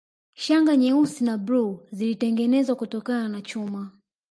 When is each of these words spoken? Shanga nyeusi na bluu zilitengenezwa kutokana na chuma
Shanga 0.33 0.77
nyeusi 0.77 1.23
na 1.23 1.37
bluu 1.37 1.79
zilitengenezwa 1.91 2.75
kutokana 2.75 3.29
na 3.29 3.41
chuma 3.41 3.91